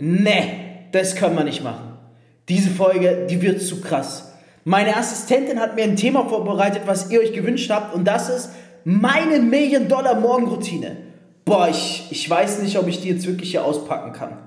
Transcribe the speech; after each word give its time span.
Nee, 0.00 0.88
das 0.92 1.14
können 1.14 1.36
wir 1.36 1.44
nicht 1.44 1.62
machen. 1.62 1.98
Diese 2.48 2.70
Folge, 2.70 3.26
die 3.30 3.42
wird 3.42 3.62
zu 3.62 3.80
krass. 3.80 4.32
Meine 4.64 4.96
Assistentin 4.96 5.60
hat 5.60 5.76
mir 5.76 5.84
ein 5.84 5.96
Thema 5.96 6.28
vorbereitet, 6.28 6.82
was 6.86 7.10
ihr 7.10 7.20
euch 7.20 7.32
gewünscht 7.32 7.70
habt, 7.70 7.94
und 7.94 8.04
das 8.04 8.28
ist 8.28 8.50
meine 8.84 9.38
Million-Dollar-Morgenroutine. 9.38 10.96
Boah, 11.44 11.68
ich, 11.68 12.06
ich 12.10 12.28
weiß 12.28 12.62
nicht, 12.62 12.78
ob 12.78 12.88
ich 12.88 13.00
die 13.00 13.08
jetzt 13.08 13.26
wirklich 13.26 13.50
hier 13.50 13.64
auspacken 13.64 14.12
kann. 14.12 14.38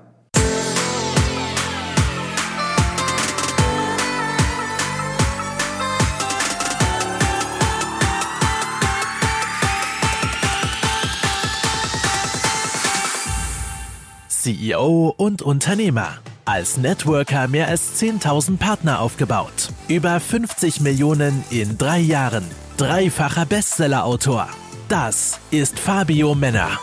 CEO 14.44 15.14
und 15.16 15.40
Unternehmer. 15.40 16.18
Als 16.44 16.76
Networker 16.76 17.48
mehr 17.48 17.66
als 17.68 17.98
10.000 17.98 18.58
Partner 18.58 19.00
aufgebaut. 19.00 19.70
Über 19.88 20.20
50 20.20 20.82
Millionen 20.82 21.42
in 21.48 21.78
drei 21.78 22.00
Jahren. 22.00 22.44
Dreifacher 22.76 23.46
Bestsellerautor. 23.46 24.50
Das 24.90 25.40
ist 25.50 25.78
Fabio 25.78 26.34
Männer. 26.34 26.78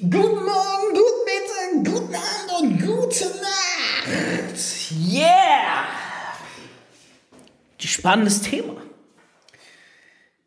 Guten 0.00 0.44
Morgen, 0.46 0.88
guten 0.94 1.24
Mittag, 1.28 1.92
guten 1.92 2.14
Abend 2.14 2.52
und 2.58 2.80
gute 2.80 3.26
Nacht. 3.26 4.08
Yeah! 5.06 5.84
Spannendes 7.78 8.40
Thema. 8.40 8.76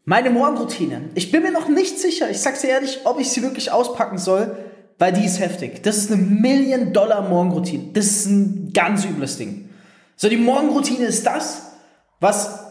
Meine 0.10 0.30
Morgenroutine. 0.30 1.10
Ich 1.16 1.32
bin 1.34 1.44
mir 1.44 1.52
noch 1.52 1.68
nicht 1.68 2.00
sicher, 2.00 2.30
ich 2.30 2.40
sag's 2.40 2.62
dir 2.62 2.70
ehrlich, 2.70 3.02
ob 3.04 3.20
ich 3.20 3.30
sie 3.30 3.42
wirklich 3.42 3.74
auspacken 3.74 4.18
soll, 4.18 4.56
weil 4.98 5.12
die 5.12 5.26
ist 5.26 5.42
heftig. 5.42 5.84
Das 5.84 5.98
ist 5.98 6.10
eine 6.10 6.22
Million-Dollar-Morgenroutine. 6.22 7.92
Das 7.92 8.06
ist 8.06 8.28
ein 8.28 8.72
ganz 8.72 9.04
übles 9.04 9.38
Ding. 9.38 9.70
So, 10.16 10.30
die 10.30 10.38
Morgenroutine 10.38 11.04
ist 11.04 11.26
das, 11.26 11.74
was 12.22 12.68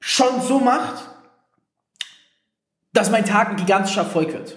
schon 0.00 0.42
so 0.42 0.58
macht, 0.58 1.08
dass 2.92 3.08
mein 3.08 3.24
Tag 3.24 3.50
ein 3.50 3.56
gigantischer 3.56 4.00
Erfolg 4.00 4.32
wird. 4.32 4.56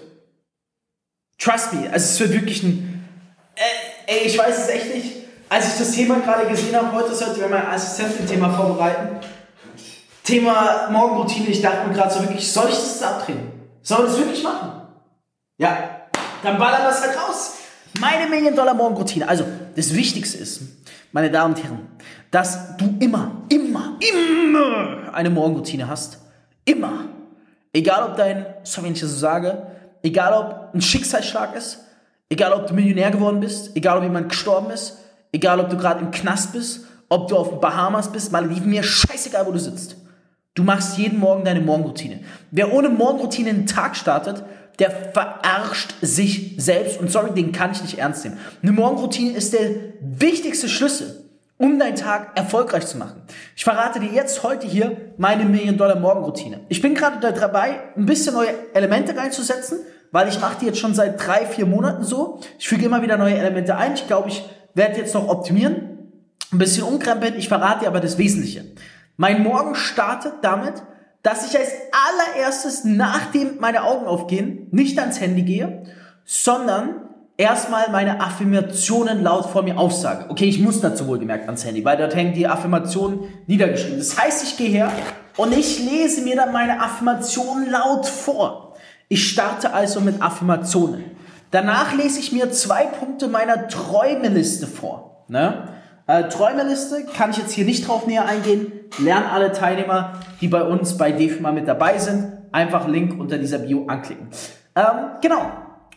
Trust 1.38 1.72
me, 1.72 1.88
also 1.88 2.04
es 2.04 2.18
wird 2.18 2.32
wirklich 2.32 2.64
ein. 2.64 3.08
Äh, 3.54 4.12
ey, 4.12 4.26
ich 4.26 4.36
weiß 4.36 4.58
es 4.58 4.68
echt 4.70 4.92
nicht. 4.92 5.12
Als 5.48 5.74
ich 5.74 5.78
das 5.78 5.92
Thema 5.92 6.18
gerade 6.18 6.48
gesehen 6.48 6.74
habe, 6.74 6.90
heute 6.96 7.14
sollte 7.14 7.38
mir 7.38 7.48
mein 7.48 7.66
Assistent 7.68 8.18
ein 8.18 8.26
Thema 8.26 8.52
vorbereiten. 8.52 9.24
Thema 10.24 10.88
Morgenroutine, 10.90 11.48
ich 11.48 11.60
dachte 11.60 11.86
mir 11.86 11.94
gerade 11.94 12.12
so 12.12 12.20
wirklich, 12.20 12.50
soll 12.50 12.68
ich 12.70 12.74
das 12.74 13.02
abdrehen? 13.02 13.52
Soll 13.82 14.06
ich 14.06 14.12
das 14.12 14.18
wirklich 14.18 14.42
machen? 14.42 14.70
Ja, 15.58 16.06
dann 16.42 16.58
ballern 16.58 16.82
wir 16.82 16.88
es 16.88 17.02
halt 17.02 17.16
raus. 17.16 17.56
Meine 18.00 18.28
Million-Dollar-Morgenroutine. 18.30 19.28
Also, 19.28 19.44
das 19.76 19.94
Wichtigste 19.94 20.38
ist, 20.38 20.62
meine 21.12 21.30
Damen 21.30 21.54
und 21.54 21.62
Herren, 21.62 21.86
dass 22.30 22.76
du 22.78 22.96
immer, 23.00 23.32
immer, 23.50 23.98
immer 24.00 25.12
eine 25.12 25.28
Morgenroutine 25.28 25.86
hast. 25.86 26.18
Immer. 26.64 27.04
Egal 27.74 28.10
ob 28.10 28.16
dein, 28.16 28.46
sorry, 28.62 28.86
wenn 28.86 28.94
ich 28.94 29.00
das 29.00 29.10
so 29.10 29.18
sage, 29.18 29.66
egal 30.02 30.32
ob 30.32 30.74
ein 30.74 30.80
Schicksalsschlag 30.80 31.54
ist, 31.54 31.80
egal 32.30 32.54
ob 32.54 32.66
du 32.66 32.72
Millionär 32.72 33.10
geworden 33.10 33.40
bist, 33.40 33.76
egal 33.76 33.98
ob 33.98 34.04
jemand 34.04 34.30
gestorben 34.30 34.70
ist, 34.70 34.96
egal 35.32 35.60
ob 35.60 35.68
du 35.68 35.76
gerade 35.76 36.00
im 36.00 36.10
Knast 36.10 36.52
bist, 36.52 36.86
ob 37.10 37.28
du 37.28 37.36
auf 37.36 37.60
Bahamas 37.60 38.10
bist, 38.10 38.32
Malediven, 38.32 38.70
mir 38.70 38.82
scheißegal, 38.82 39.46
wo 39.46 39.52
du 39.52 39.58
sitzt. 39.58 39.96
Du 40.54 40.62
machst 40.62 40.98
jeden 40.98 41.18
Morgen 41.18 41.44
deine 41.44 41.60
Morgenroutine. 41.60 42.20
Wer 42.52 42.72
ohne 42.72 42.88
Morgenroutine 42.88 43.50
einen 43.50 43.66
Tag 43.66 43.96
startet, 43.96 44.44
der 44.78 44.90
verarscht 44.90 45.94
sich 46.00 46.54
selbst. 46.58 47.00
Und 47.00 47.10
sorry, 47.10 47.32
den 47.34 47.50
kann 47.50 47.72
ich 47.72 47.82
nicht 47.82 47.98
ernst 47.98 48.24
nehmen. 48.24 48.38
Eine 48.62 48.72
Morgenroutine 48.72 49.36
ist 49.36 49.52
der 49.52 49.70
wichtigste 50.00 50.68
Schlüssel, 50.68 51.24
um 51.58 51.78
deinen 51.80 51.96
Tag 51.96 52.38
erfolgreich 52.38 52.86
zu 52.86 52.98
machen. 52.98 53.22
Ich 53.56 53.64
verrate 53.64 53.98
dir 53.98 54.10
jetzt 54.12 54.44
heute 54.44 54.68
hier 54.68 54.96
meine 55.16 55.44
Million-Dollar-Morgenroutine. 55.44 56.60
Ich 56.68 56.80
bin 56.80 56.94
gerade 56.94 57.32
dabei, 57.32 57.80
ein 57.96 58.06
bisschen 58.06 58.34
neue 58.34 58.54
Elemente 58.74 59.16
reinzusetzen, 59.16 59.78
weil 60.12 60.28
ich 60.28 60.40
mache 60.40 60.58
die 60.60 60.66
jetzt 60.66 60.78
schon 60.78 60.94
seit 60.94 61.24
drei, 61.24 61.46
vier 61.46 61.66
Monaten 61.66 62.04
so. 62.04 62.40
Ich 62.60 62.68
füge 62.68 62.86
immer 62.86 63.02
wieder 63.02 63.16
neue 63.16 63.36
Elemente 63.36 63.76
ein. 63.76 63.94
Ich 63.94 64.06
glaube, 64.06 64.28
ich 64.28 64.44
werde 64.74 64.98
jetzt 64.98 65.14
noch 65.14 65.28
optimieren, 65.28 66.12
ein 66.52 66.58
bisschen 66.58 66.84
umkrempeln. 66.84 67.34
Ich 67.36 67.48
verrate 67.48 67.80
dir 67.80 67.88
aber 67.88 68.00
das 68.00 68.18
Wesentliche. 68.18 68.64
Mein 69.16 69.42
Morgen 69.42 69.74
startet 69.74 70.34
damit, 70.42 70.82
dass 71.22 71.46
ich 71.46 71.58
als 71.58 71.70
allererstes, 72.36 72.84
nachdem 72.84 73.58
meine 73.60 73.84
Augen 73.84 74.06
aufgehen, 74.06 74.66
nicht 74.70 74.98
ans 74.98 75.20
Handy 75.20 75.42
gehe, 75.42 75.84
sondern 76.24 77.08
erstmal 77.36 77.90
meine 77.90 78.20
Affirmationen 78.20 79.22
laut 79.22 79.46
vor 79.46 79.62
mir 79.62 79.78
aufsage. 79.78 80.30
Okay, 80.30 80.46
ich 80.46 80.60
muss 80.60 80.80
dazu 80.80 81.06
wohlgemerkt 81.06 81.46
ans 81.46 81.64
Handy, 81.64 81.84
weil 81.84 81.96
dort 81.96 82.14
hängen 82.14 82.34
die 82.34 82.46
Affirmationen 82.46 83.20
niedergeschrieben. 83.46 83.98
Das 83.98 84.18
heißt, 84.18 84.44
ich 84.44 84.56
gehe 84.56 84.68
her 84.68 84.92
und 85.36 85.56
ich 85.56 85.78
lese 85.78 86.22
mir 86.22 86.36
dann 86.36 86.52
meine 86.52 86.80
Affirmationen 86.80 87.70
laut 87.70 88.06
vor. 88.06 88.74
Ich 89.08 89.28
starte 89.28 89.72
also 89.72 90.00
mit 90.00 90.20
Affirmationen. 90.22 91.04
Danach 91.50 91.94
lese 91.94 92.18
ich 92.18 92.32
mir 92.32 92.50
zwei 92.50 92.86
Punkte 92.86 93.28
meiner 93.28 93.68
Träumeliste 93.68 94.66
vor. 94.66 95.24
Ne? 95.28 95.68
Äh, 96.06 96.28
Träumeliste 96.28 97.06
kann 97.16 97.30
ich 97.30 97.38
jetzt 97.38 97.52
hier 97.52 97.64
nicht 97.64 97.88
drauf 97.88 98.06
näher 98.06 98.26
eingehen. 98.26 98.72
Lernen 98.98 99.26
alle 99.26 99.52
Teilnehmer, 99.52 100.20
die 100.40 100.48
bei 100.48 100.62
uns 100.62 100.98
bei 100.98 101.12
DEFMA 101.12 101.52
mit 101.52 101.66
dabei 101.66 101.98
sind, 101.98 102.32
einfach 102.52 102.86
Link 102.86 103.18
unter 103.18 103.38
dieser 103.38 103.58
Bio 103.58 103.86
anklicken. 103.86 104.28
Ähm, 104.76 104.84
genau. 105.22 105.50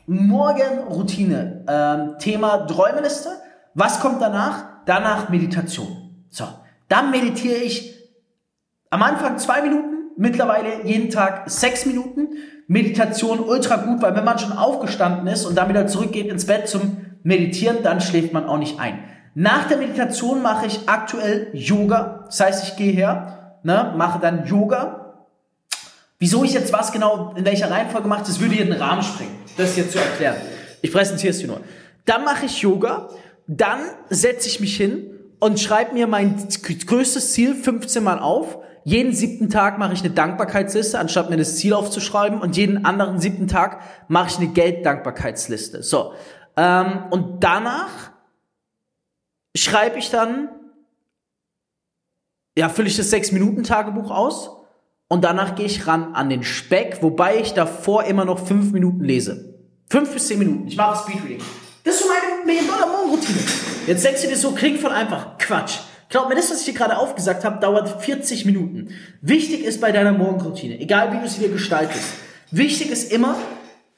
Morgenroutine. 0.06 1.66
Ähm, 1.68 2.16
Thema 2.20 2.66
Träumeliste. 2.66 3.30
Was 3.74 4.00
kommt 4.00 4.22
danach? 4.22 4.64
Danach 4.86 5.30
Meditation. 5.30 6.26
So. 6.30 6.46
Dann 6.88 7.12
meditiere 7.12 7.58
ich 7.58 7.94
am 8.90 9.04
Anfang 9.04 9.38
zwei 9.38 9.62
Minuten, 9.62 10.12
mittlerweile 10.16 10.86
jeden 10.86 11.10
Tag 11.10 11.50
sechs 11.50 11.86
Minuten. 11.86 12.30
Meditation 12.68 13.42
ultra 13.42 13.76
gut, 13.76 14.02
weil 14.02 14.16
wenn 14.16 14.24
man 14.24 14.40
schon 14.40 14.54
aufgestanden 14.54 15.28
ist 15.28 15.46
und 15.46 15.56
dann 15.58 15.68
wieder 15.68 15.88
zurückgeht 15.88 16.28
ins 16.28 16.48
Bett 16.48 16.70
zum 16.70 16.98
Meditieren, 17.24 17.84
dann 17.84 18.00
schläft 18.00 18.32
man 18.32 18.46
auch 18.46 18.58
nicht 18.58 18.80
ein. 18.80 19.00
Nach 19.40 19.68
der 19.68 19.78
Meditation 19.78 20.42
mache 20.42 20.66
ich 20.66 20.90
aktuell 20.90 21.52
Yoga. 21.54 22.24
Das 22.26 22.40
heißt, 22.40 22.64
ich 22.64 22.76
gehe 22.76 22.92
her, 22.92 23.60
ne, 23.62 23.94
mache 23.96 24.20
dann 24.20 24.48
Yoga. 24.48 25.28
Wieso 26.18 26.44
ich 26.44 26.54
jetzt 26.54 26.74
was 26.74 26.92
genau 26.92 27.36
in 27.36 27.46
welcher 27.46 27.70
Reihenfolge 27.70 28.08
mache, 28.08 28.24
das 28.26 28.40
würde 28.40 28.56
hier 28.56 28.66
den 28.66 28.74
Rahmen 28.74 29.04
sprengen, 29.04 29.36
das 29.56 29.76
hier 29.76 29.88
zu 29.88 30.00
erklären. 30.00 30.38
Ich 30.82 30.92
präsentiere 30.92 31.30
es 31.30 31.38
dir 31.38 31.50
nur. 31.50 31.62
Dann 32.06 32.26
mache 32.26 32.48
ich 32.48 32.64
Yoga, 32.64 33.10
dann 33.46 33.82
setze 34.10 34.48
ich 34.48 34.60
mich 34.60 34.76
hin 34.76 35.12
und 35.40 35.60
schreibe 35.60 35.94
mir 35.94 36.08
mein 36.08 36.48
größtes 36.88 37.34
Ziel 37.34 37.54
15 37.54 38.04
Mal 38.04 38.18
auf. 38.18 38.58
Jeden 38.86 39.14
siebten 39.14 39.52
Tag 39.52 39.78
mache 39.78 39.94
ich 39.94 40.00
eine 40.00 40.10
Dankbarkeitsliste, 40.10 40.98
anstatt 40.98 41.30
mir 41.30 41.38
das 41.38 41.58
Ziel 41.58 41.76
aufzuschreiben. 41.76 42.42
Und 42.42 42.58
jeden 42.58 42.86
anderen 42.86 43.20
siebten 43.20 43.48
Tag 43.48 43.82
mache 44.08 44.30
ich 44.30 44.38
eine 44.38 44.48
Gelddankbarkeitsliste. 44.48 45.84
So. 45.84 46.14
Ähm, 46.56 47.04
und 47.12 47.44
danach 47.44 48.17
schreibe 49.58 50.00
ich 50.00 50.10
dann, 50.10 50.50
ja, 52.58 52.70
fülle 52.70 52.88
ich 52.88 52.98
das 52.98 53.12
6-Minuten-Tagebuch 53.14 54.12
aus 54.12 54.52
und 55.08 55.24
danach 55.24 55.56
gehe 55.56 55.66
ich 55.66 55.88
ran 55.88 56.14
an 56.16 56.30
den 56.30 56.44
Speck, 56.44 57.00
wobei 57.02 57.40
ich 57.40 57.54
davor 57.54 58.06
immer 58.06 58.26
noch 58.26 58.46
5 58.46 58.72
Minuten 58.72 59.04
lese. 59.04 59.56
5 59.90 60.14
bis 60.14 60.28
10 60.28 60.40
Minuten. 60.40 60.68
Ich 60.68 60.76
mache 60.76 61.04
Speedreading. 61.04 61.42
Das 61.84 61.96
ist 61.96 62.02
so 62.02 62.10
meine 62.10 62.46
Million-Dollar-Morgenroutine. 62.46 63.40
Jetzt 63.88 64.04
denkst 64.04 64.22
du 64.24 64.28
dir 64.28 64.36
so, 64.36 64.52
klingt 64.52 64.80
von 64.80 64.92
einfach. 64.92 65.38
Quatsch. 65.38 65.80
Glaub 66.10 66.30
mir, 66.30 66.36
das, 66.36 66.50
was 66.52 66.60
ich 66.60 66.66
dir 66.66 66.74
gerade 66.74 66.98
aufgesagt 66.98 67.44
habe, 67.44 67.60
dauert 67.60 68.02
40 68.02 68.46
Minuten. 68.46 68.90
Wichtig 69.22 69.64
ist 69.64 69.80
bei 69.82 69.92
deiner 69.92 70.14
Morgenroutine, 70.14 70.80
egal 70.80 71.14
wie 71.14 71.20
du 71.20 71.28
sie 71.28 71.40
dir 71.40 71.50
gestaltest, 71.50 72.14
wichtig 72.52 72.90
ist 72.92 73.12
immer, 73.12 73.36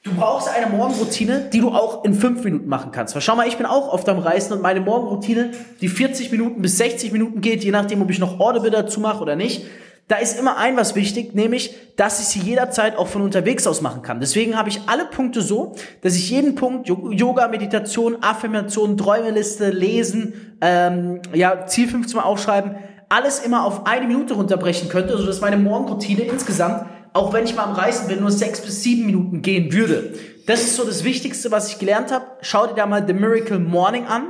Du 0.02 0.14
brauchst 0.14 0.48
eine 0.48 0.66
Morgenroutine, 0.66 1.50
die 1.52 1.60
du 1.60 1.68
auch 1.68 2.04
in 2.04 2.14
fünf 2.14 2.42
Minuten 2.42 2.68
machen 2.68 2.90
kannst. 2.90 3.14
Weil 3.14 3.20
schau 3.20 3.36
mal, 3.36 3.46
ich 3.46 3.58
bin 3.58 3.66
auch 3.66 3.92
oft 3.92 4.08
am 4.08 4.18
Reisen 4.18 4.54
und 4.54 4.62
meine 4.62 4.80
Morgenroutine, 4.80 5.50
die 5.82 5.88
40 5.88 6.30
Minuten 6.30 6.62
bis 6.62 6.78
60 6.78 7.12
Minuten 7.12 7.42
geht, 7.42 7.62
je 7.64 7.70
nachdem, 7.70 8.00
ob 8.00 8.10
ich 8.10 8.18
noch 8.18 8.40
Audible 8.40 8.70
dazu 8.70 8.98
mache 9.00 9.20
oder 9.20 9.36
nicht, 9.36 9.66
da 10.08 10.16
ist 10.16 10.38
immer 10.38 10.56
ein 10.56 10.76
was 10.78 10.94
wichtig, 10.94 11.34
nämlich, 11.34 11.74
dass 11.96 12.18
ich 12.18 12.26
sie 12.26 12.40
jederzeit 12.40 12.96
auch 12.96 13.08
von 13.08 13.20
unterwegs 13.20 13.66
aus 13.66 13.82
machen 13.82 14.00
kann. 14.00 14.20
Deswegen 14.20 14.56
habe 14.56 14.70
ich 14.70 14.80
alle 14.86 15.04
Punkte 15.04 15.42
so, 15.42 15.76
dass 16.00 16.16
ich 16.16 16.30
jeden 16.30 16.54
Punkt, 16.54 16.88
Yoga, 16.88 17.46
Meditation, 17.48 18.16
Affirmation, 18.22 18.96
Träumeliste, 18.96 19.68
Lesen, 19.68 20.56
ähm, 20.62 21.20
ja, 21.34 21.66
Ziel 21.66 21.88
15 21.88 22.16
Mal 22.16 22.24
aufschreiben, 22.24 22.74
alles 23.10 23.40
immer 23.40 23.64
auf 23.66 23.86
eine 23.86 24.06
Minute 24.06 24.34
runterbrechen 24.34 24.88
könnte, 24.88 25.16
sodass 25.18 25.40
meine 25.42 25.58
Morgenroutine 25.58 26.22
insgesamt 26.22 26.86
auch 27.12 27.32
wenn 27.32 27.44
ich 27.44 27.54
mal 27.54 27.64
am 27.64 27.72
Reisen 27.72 28.08
bin, 28.08 28.20
nur 28.20 28.30
sechs 28.30 28.60
bis 28.60 28.82
sieben 28.82 29.06
Minuten 29.06 29.42
gehen 29.42 29.72
würde. 29.72 30.14
Das 30.46 30.62
ist 30.62 30.76
so 30.76 30.84
das 30.84 31.04
Wichtigste, 31.04 31.50
was 31.50 31.68
ich 31.68 31.78
gelernt 31.78 32.10
habe. 32.12 32.26
Schau 32.40 32.66
dir 32.66 32.74
da 32.74 32.86
mal 32.86 33.06
The 33.06 33.12
Miracle 33.12 33.58
Morning 33.58 34.06
an. 34.06 34.28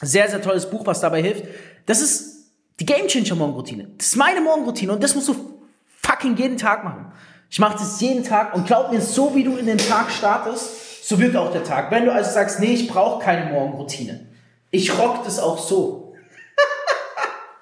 Sehr, 0.00 0.28
sehr 0.28 0.42
tolles 0.42 0.68
Buch, 0.68 0.86
was 0.86 1.00
dabei 1.00 1.22
hilft. 1.22 1.44
Das 1.86 2.00
ist 2.00 2.52
die 2.80 2.86
Game 2.86 3.06
Changer 3.08 3.34
Morgenroutine. 3.34 3.88
Das 3.96 4.08
ist 4.08 4.16
meine 4.16 4.40
Morgenroutine 4.40 4.92
und 4.92 5.02
das 5.02 5.14
musst 5.14 5.28
du 5.28 5.60
fucking 6.02 6.36
jeden 6.36 6.58
Tag 6.58 6.84
machen. 6.84 7.12
Ich 7.50 7.58
mache 7.58 7.78
das 7.78 8.00
jeden 8.00 8.24
Tag 8.24 8.54
und 8.54 8.66
glaub 8.66 8.92
mir, 8.92 9.00
so 9.00 9.34
wie 9.34 9.44
du 9.44 9.56
in 9.56 9.66
den 9.66 9.78
Tag 9.78 10.10
startest, 10.10 11.08
so 11.08 11.18
wird 11.18 11.36
auch 11.36 11.52
der 11.52 11.64
Tag. 11.64 11.90
Wenn 11.90 12.04
du 12.04 12.12
also 12.12 12.30
sagst, 12.30 12.60
nee, 12.60 12.74
ich 12.74 12.88
brauche 12.88 13.24
keine 13.24 13.50
Morgenroutine. 13.50 14.26
Ich 14.70 14.98
rock 14.98 15.24
das 15.24 15.38
auch 15.38 15.58
so. 15.58 16.14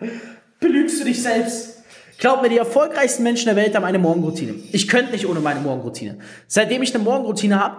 Belügst 0.60 1.00
du 1.00 1.04
dich 1.04 1.22
selbst? 1.22 1.73
Glaub 2.18 2.42
mir, 2.42 2.48
die 2.48 2.58
erfolgreichsten 2.58 3.22
Menschen 3.22 3.46
der 3.46 3.56
Welt 3.56 3.74
haben 3.74 3.84
eine 3.84 3.98
Morgenroutine. 3.98 4.54
Ich 4.72 4.88
könnte 4.88 5.12
nicht 5.12 5.26
ohne 5.26 5.40
meine 5.40 5.60
Morgenroutine. 5.60 6.18
Seitdem 6.46 6.82
ich 6.82 6.94
eine 6.94 7.02
Morgenroutine 7.02 7.60
habe, 7.60 7.76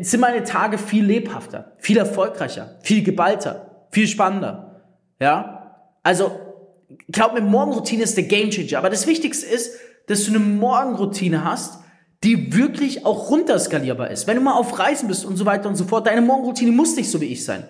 sind 0.00 0.20
meine 0.20 0.44
Tage 0.44 0.78
viel 0.78 1.04
lebhafter, 1.04 1.72
viel 1.78 1.98
erfolgreicher, 1.98 2.76
viel 2.82 3.02
geballter, 3.02 3.86
viel 3.90 4.06
spannender. 4.06 4.82
Ja? 5.20 5.76
Also, 6.02 6.38
glaub 7.10 7.34
mir, 7.34 7.40
Morgenroutine 7.40 8.04
ist 8.04 8.16
der 8.16 8.24
Gamechanger. 8.24 8.78
Aber 8.78 8.90
das 8.90 9.06
Wichtigste 9.06 9.46
ist, 9.46 9.78
dass 10.06 10.24
du 10.24 10.30
eine 10.30 10.40
Morgenroutine 10.40 11.44
hast, 11.44 11.80
die 12.24 12.54
wirklich 12.54 13.06
auch 13.06 13.30
runterskalierbar 13.30 14.10
ist. 14.10 14.26
Wenn 14.26 14.36
du 14.36 14.42
mal 14.42 14.54
auf 14.54 14.78
Reisen 14.78 15.08
bist 15.08 15.24
und 15.24 15.36
so 15.36 15.46
weiter 15.46 15.68
und 15.68 15.76
so 15.76 15.84
fort, 15.84 16.06
deine 16.06 16.20
Morgenroutine 16.20 16.72
muss 16.72 16.96
nicht 16.96 17.10
so 17.10 17.20
wie 17.20 17.26
ich 17.26 17.44
sein, 17.44 17.64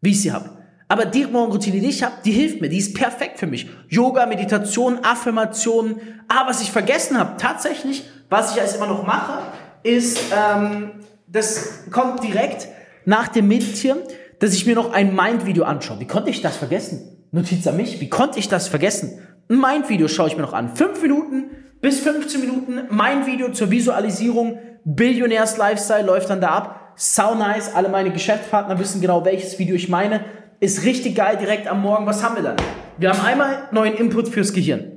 wie 0.00 0.10
ich 0.10 0.22
sie 0.22 0.32
habe. 0.32 0.61
Aber 0.92 1.06
die 1.06 1.24
Morgenroutine, 1.24 1.80
die 1.80 1.88
ich 1.88 2.02
habe, 2.02 2.16
die 2.22 2.32
hilft 2.32 2.60
mir, 2.60 2.68
die 2.68 2.76
ist 2.76 2.94
perfekt 2.94 3.38
für 3.38 3.46
mich. 3.46 3.66
Yoga, 3.88 4.26
Meditation, 4.26 5.02
Affirmationen. 5.02 5.98
Ah, 6.28 6.46
was 6.46 6.60
ich 6.60 6.70
vergessen 6.70 7.18
habe, 7.18 7.38
tatsächlich, 7.38 8.04
was 8.28 8.54
ich 8.54 8.60
als 8.60 8.76
immer 8.76 8.88
noch 8.88 9.06
mache, 9.06 9.38
ist, 9.84 10.18
ähm, 10.36 10.90
das 11.26 11.84
kommt 11.90 12.22
direkt 12.22 12.68
nach 13.06 13.28
dem 13.28 13.48
Meditieren, 13.48 14.00
dass 14.40 14.52
ich 14.52 14.66
mir 14.66 14.74
noch 14.74 14.92
ein 14.92 15.16
Mind-Video 15.16 15.64
anschaue. 15.64 15.98
Wie 15.98 16.06
konnte 16.06 16.28
ich 16.28 16.42
das 16.42 16.58
vergessen? 16.58 17.24
Notiz 17.30 17.66
an 17.66 17.78
mich. 17.78 17.98
Wie 18.02 18.10
konnte 18.10 18.38
ich 18.38 18.50
das 18.50 18.68
vergessen? 18.68 19.18
Ein 19.48 19.60
Mind-Video 19.60 20.08
schaue 20.08 20.28
ich 20.28 20.36
mir 20.36 20.42
noch 20.42 20.52
an. 20.52 20.76
Fünf 20.76 21.00
Minuten 21.00 21.52
bis 21.80 22.00
15 22.00 22.38
Minuten. 22.38 22.82
Mein 22.90 23.24
Video 23.24 23.50
zur 23.50 23.70
Visualisierung. 23.70 24.58
Billionärs 24.84 25.56
Lifestyle 25.56 26.04
läuft 26.04 26.28
dann 26.28 26.42
da 26.42 26.48
ab. 26.48 26.92
Sau 26.96 27.34
nice. 27.34 27.74
Alle 27.74 27.88
meine 27.88 28.10
Geschäftspartner 28.10 28.78
wissen 28.78 29.00
genau, 29.00 29.24
welches 29.24 29.58
Video 29.58 29.74
ich 29.74 29.88
meine. 29.88 30.22
Ist 30.62 30.84
richtig 30.84 31.16
geil 31.16 31.38
direkt 31.38 31.66
am 31.66 31.82
Morgen. 31.82 32.06
Was 32.06 32.22
haben 32.22 32.36
wir 32.36 32.42
dann? 32.44 32.54
Wir 32.96 33.10
haben 33.10 33.26
einmal 33.26 33.64
neuen 33.72 33.94
Input 33.94 34.28
fürs 34.28 34.52
Gehirn. 34.52 34.96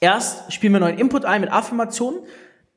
Erst 0.00 0.54
spielen 0.54 0.72
wir 0.72 0.80
neuen 0.80 0.96
Input 0.96 1.26
ein 1.26 1.42
mit 1.42 1.52
Affirmationen. 1.52 2.20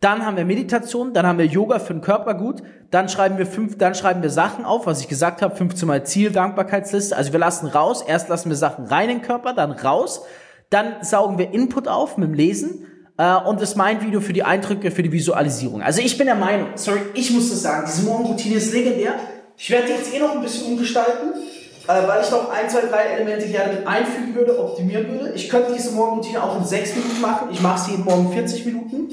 Dann 0.02 0.26
haben 0.26 0.36
wir 0.36 0.44
Meditation, 0.44 1.14
dann 1.14 1.26
haben 1.26 1.38
wir 1.38 1.46
Yoga 1.46 1.80
für 1.80 1.94
den 1.94 2.02
Körper 2.02 2.34
gut, 2.34 2.62
dann 2.92 3.08
schreiben 3.08 3.38
wir 3.38 3.46
fünf, 3.46 3.78
dann 3.78 3.96
schreiben 3.96 4.22
wir 4.22 4.32
Sachen 4.32 4.66
auf, 4.66 4.86
was 4.86 5.00
ich 5.00 5.08
gesagt 5.08 5.42
habe, 5.42 5.56
15 5.56 5.88
mal 5.88 6.06
Ziel, 6.06 6.32
Dankbarkeitsliste. 6.32 7.16
Also 7.16 7.32
wir 7.32 7.40
lassen 7.40 7.68
raus, 7.68 8.04
erst 8.06 8.28
lassen 8.28 8.50
wir 8.50 8.58
Sachen 8.58 8.84
rein 8.84 9.10
in 9.10 9.20
den 9.20 9.26
Körper, 9.26 9.54
dann 9.54 9.72
raus, 9.72 10.24
dann 10.72 10.96
saugen 11.04 11.38
wir 11.38 11.54
Input 11.54 11.88
auf 11.88 12.18
mit 12.18 12.28
dem 12.28 12.34
Lesen 12.34 12.86
äh, 13.18 13.34
und 13.34 13.62
das 13.62 13.78
Mind-Video 13.78 14.20
für 14.20 14.34
die 14.34 14.44
Eindrücke, 14.44 14.92
für 14.92 15.04
die 15.04 15.12
Visualisierung. 15.14 15.82
Also 15.82 16.02
ich 16.02 16.18
bin 16.18 16.28
der 16.28 16.36
Meinung, 16.36 16.72
sorry, 16.76 17.00
ich 17.14 17.32
muss 17.32 17.50
das 17.50 17.62
sagen, 17.62 17.86
diese 17.88 18.06
Morgenroutine 18.06 18.56
ist 18.56 18.74
legendär. 18.74 19.14
Ich 19.56 19.70
werde 19.70 19.88
die 19.88 19.94
jetzt 19.94 20.14
eh 20.14 20.20
noch 20.20 20.36
ein 20.36 20.42
bisschen 20.42 20.68
umgestalten, 20.68 21.32
äh, 21.88 22.08
weil 22.08 22.24
ich 22.24 22.32
noch 22.32 22.50
ein, 22.52 22.70
zwei, 22.70 22.82
drei 22.82 23.04
Elemente 23.16 23.48
gerne 23.48 23.74
mit 23.74 23.88
einfügen 23.88 24.36
würde, 24.36 24.58
optimieren 24.58 25.10
würde. 25.12 25.34
Ich 25.36 25.50
könnte 25.50 25.74
diese 25.74 25.92
Morgenroutine 25.92 26.42
auch 26.42 26.58
in 26.58 26.66
sechs 26.66 26.96
Minuten 26.96 27.22
machen. 27.22 27.50
Ich 27.52 27.62
mache 27.62 27.92
sie 27.92 27.98
Morgen 27.98 28.32
40 28.32 28.66
Minuten. 28.66 29.10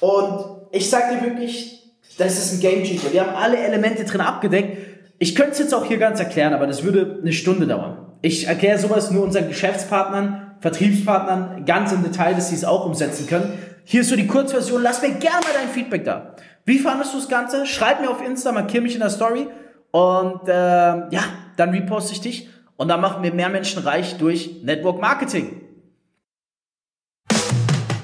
Und 0.00 0.44
ich 0.72 0.88
sag 0.88 1.10
dir 1.10 1.22
wirklich, 1.22 1.92
das 2.18 2.38
ist 2.38 2.54
ein 2.54 2.60
Game 2.60 2.84
Changer. 2.84 3.12
Wir 3.12 3.20
haben 3.26 3.36
alle 3.36 3.58
Elemente 3.58 4.04
drin 4.04 4.20
abgedeckt. 4.22 4.78
Ich 5.18 5.34
könnte 5.34 5.52
es 5.52 5.58
jetzt 5.58 5.74
auch 5.74 5.84
hier 5.84 5.98
ganz 5.98 6.18
erklären, 6.18 6.54
aber 6.54 6.66
das 6.66 6.82
würde 6.82 7.18
eine 7.20 7.32
Stunde 7.32 7.66
dauern. 7.66 7.98
Ich 8.22 8.46
erkläre 8.46 8.78
sowas 8.78 9.10
nur 9.10 9.24
unseren 9.24 9.48
Geschäftspartnern, 9.48 10.56
Vertriebspartnern 10.60 11.64
ganz 11.64 11.92
im 11.92 12.02
Detail, 12.02 12.34
dass 12.34 12.48
sie 12.48 12.54
es 12.54 12.64
auch 12.64 12.86
umsetzen 12.86 13.26
können. 13.26 13.58
Hier 13.84 14.00
ist 14.00 14.08
so 14.08 14.16
die 14.16 14.26
Kurzversion. 14.26 14.82
Lass 14.82 15.02
mir 15.02 15.10
gerne 15.10 15.40
mal 15.42 15.52
dein 15.54 15.68
Feedback 15.68 16.04
da. 16.04 16.34
Wie 16.64 16.78
fandest 16.78 17.12
du 17.12 17.18
das 17.18 17.28
Ganze? 17.28 17.66
Schreib 17.66 18.00
mir 18.00 18.10
auf 18.10 18.20
Insta, 18.26 18.52
markier 18.52 18.80
mich 18.80 18.94
in 18.94 19.00
der 19.00 19.10
Story 19.10 19.46
und 19.92 20.48
äh, 20.48 20.52
ja, 20.52 21.22
dann 21.56 21.70
reposte 21.70 22.12
ich 22.12 22.20
dich 22.20 22.48
und 22.76 22.88
dann 22.88 23.00
machen 23.00 23.22
wir 23.22 23.32
mehr 23.32 23.48
Menschen 23.48 23.82
reich 23.82 24.18
durch 24.18 24.62
Network 24.62 25.00
Marketing. 25.00 25.60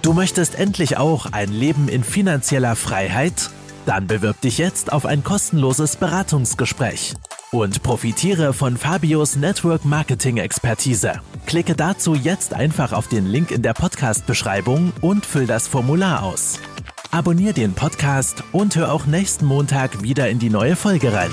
Du 0.03 0.13
möchtest 0.13 0.59
endlich 0.59 0.97
auch 0.97 1.27
ein 1.33 1.53
Leben 1.53 1.89
in 1.89 2.03
finanzieller 2.03 2.75
Freiheit? 2.75 3.51
Dann 3.87 4.07
bewirb 4.07 4.41
dich 4.41 4.59
jetzt 4.59 4.93
auf 4.93 5.07
ein 5.07 5.23
kostenloses 5.23 5.97
Beratungsgespräch 5.97 7.15
und 7.53 7.83
profitiere 7.83 8.53
von 8.53 8.77
Fabios 8.77 9.37
Network 9.37 9.85
Marketing 9.85 10.39
Expertise. 10.39 11.21
Klicke 11.47 11.75
dazu 11.75 12.15
jetzt 12.15 12.55
einfach 12.55 12.93
auf 12.93 13.09
den 13.09 13.27
Link 13.27 13.51
in 13.51 13.63
der 13.63 13.75
Podcast-Beschreibung 13.75 14.93
und 15.03 15.27
füll 15.27 15.47
das 15.47 15.69
Formular 15.69 16.23
aus. 16.23 16.59
Abonnier 17.11 17.53
den 17.53 17.75
Podcast 17.75 18.43
und 18.53 18.75
hör 18.75 18.91
auch 18.91 19.07
nächsten 19.07 19.45
Montag 19.45 20.03
wieder 20.03 20.31
in 20.31 20.39
die 20.39 20.51
neue 20.51 20.77
Folge 20.77 21.13
rein. 21.13 21.31